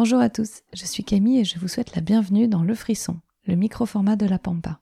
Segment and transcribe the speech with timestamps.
[0.00, 3.16] Bonjour à tous, je suis Camille et je vous souhaite la bienvenue dans Le Frisson,
[3.46, 4.78] le micro-format de la Pampa.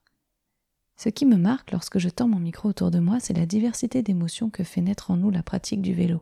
[0.98, 4.02] Ce qui me marque lorsque je tends mon micro autour de moi, c'est la diversité
[4.02, 6.20] d'émotions que fait naître en nous la pratique du vélo.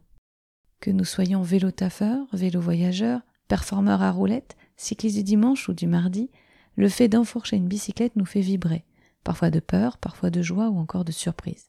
[0.79, 5.89] Que nous soyons vélo taffeurs, vélo voyageurs, performeurs à roulettes, cyclistes du dimanche ou du
[5.89, 6.31] mardi,
[6.77, 8.85] le fait d'enfourcher une bicyclette nous fait vibrer,
[9.25, 11.67] parfois de peur, parfois de joie ou encore de surprise.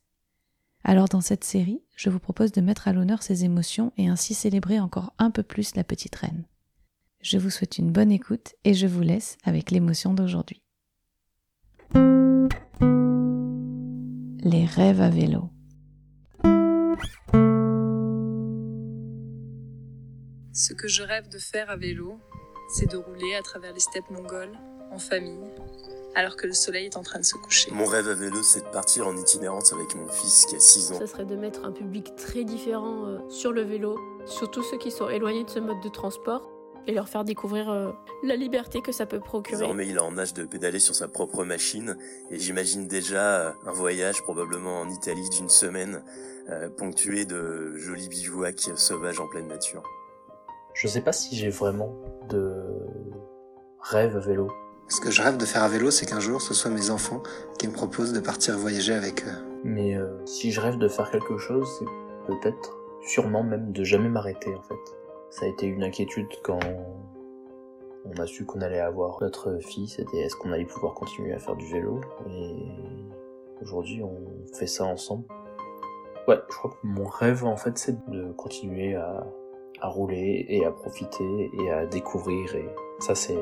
[0.84, 4.36] Alors dans cette série, je vous propose de mettre à l'honneur ces émotions et ainsi
[4.36, 6.46] célébrer encore un peu plus la petite reine.
[7.26, 10.62] Je vous souhaite une bonne écoute et je vous laisse avec l'émotion d'aujourd'hui.
[14.44, 15.50] Les rêves à vélo.
[20.54, 22.20] Ce que je rêve de faire à vélo,
[22.76, 24.56] c'est de rouler à travers les steppes mongoles,
[24.92, 25.50] en famille,
[26.14, 27.72] alors que le soleil est en train de se coucher.
[27.72, 30.92] Mon rêve à vélo, c'est de partir en itinérance avec mon fils qui a 6
[30.92, 31.00] ans.
[31.00, 34.92] Ça serait de mettre un public très différent euh, sur le vélo, surtout ceux qui
[34.92, 36.55] sont éloignés de ce mode de transport,
[36.88, 37.92] et leur faire découvrir euh,
[38.24, 39.62] la liberté que ça peut procurer.
[39.62, 41.98] Désormais, il est en âge de pédaler sur sa propre machine,
[42.30, 46.04] et j'imagine déjà euh, un voyage probablement en Italie d'une semaine,
[46.78, 49.82] ponctué de jolis bivouacs sauvages en pleine nature.
[50.76, 51.96] Je sais pas si j'ai vraiment
[52.30, 52.54] de
[53.82, 54.52] rêve à vélo.
[54.88, 57.24] Ce que je rêve de faire à vélo, c'est qu'un jour, ce soit mes enfants
[57.58, 59.32] qui me proposent de partir voyager avec eux.
[59.64, 61.86] Mais euh, si je rêve de faire quelque chose, c'est
[62.28, 64.76] peut-être, sûrement même, de jamais m'arrêter en fait.
[65.40, 66.60] Ça a été une inquiétude quand
[68.06, 71.40] on a su qu'on allait avoir notre fille, c'était est-ce qu'on allait pouvoir continuer à
[71.40, 72.00] faire du vélo.
[72.30, 72.56] Et
[73.62, 75.26] aujourd'hui, on fait ça ensemble.
[76.30, 79.28] Ouais, je crois que mon rêve en fait, c'est de continuer à
[79.82, 82.70] à rouler et à profiter et à découvrir et
[83.00, 83.38] ça c'est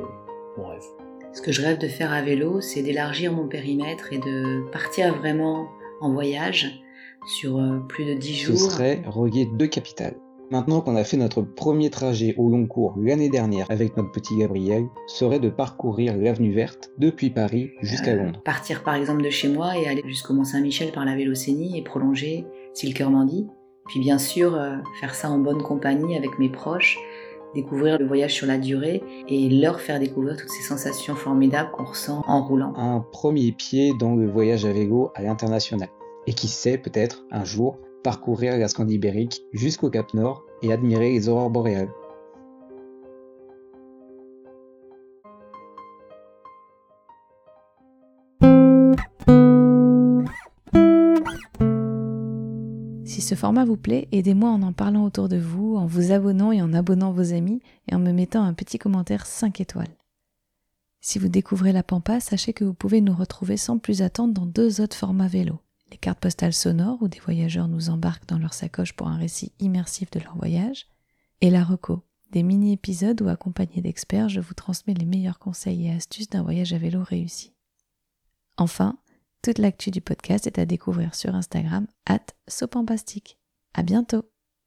[0.57, 0.83] mon rêve.
[1.31, 5.15] Ce que je rêve de faire à vélo, c'est d'élargir mon périmètre et de partir
[5.15, 5.67] vraiment
[6.01, 6.81] en voyage
[7.27, 8.57] sur euh, plus de 10 jours.
[8.57, 10.15] Ce serait relier deux capitales.
[10.53, 14.37] Maintenant qu'on a fait notre premier trajet au long cours l'année dernière avec notre petit
[14.37, 18.39] Gabriel, serait de parcourir l'avenue verte depuis Paris jusqu'à euh, Londres.
[18.45, 22.45] Partir par exemple de chez moi et aller jusqu'au Mont-Saint-Michel par la Vélocénie et prolonger
[22.75, 23.47] si le cœur m'en dit.
[23.87, 26.99] Puis bien sûr, euh, faire ça en bonne compagnie avec mes proches,
[27.55, 31.85] découvrir le voyage sur la durée et leur faire découvrir toutes ces sensations formidables qu'on
[31.85, 32.75] ressent en roulant.
[32.77, 35.89] Un premier pied dans le voyage à vélo à l'international.
[36.27, 41.29] Et qui sait peut-être un jour parcourir la Scandibérique jusqu'au Cap Nord et admirer les
[41.29, 41.91] aurores boréales.
[53.05, 56.51] Si ce format vous plaît, aidez-moi en en parlant autour de vous, en vous abonnant
[56.51, 59.95] et en abonnant vos amis et en me mettant un petit commentaire 5 étoiles.
[60.99, 64.45] Si vous découvrez la Pampa, sachez que vous pouvez nous retrouver sans plus attendre dans
[64.45, 65.59] deux autres formats vélo.
[65.93, 69.51] Les cartes postales sonores où des voyageurs nous embarquent dans leur sacoche pour un récit
[69.59, 70.87] immersif de leur voyage,
[71.39, 75.91] et la reco, des mini-épisodes où accompagnés d'experts, je vous transmets les meilleurs conseils et
[75.91, 77.53] astuces d'un voyage à vélo réussi.
[78.57, 78.97] Enfin,
[79.43, 83.37] toute l'actu du podcast est à découvrir sur Instagram, at Sopampastique.
[83.75, 84.32] À bientôt!